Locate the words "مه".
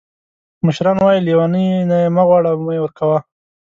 2.15-2.23, 2.65-2.71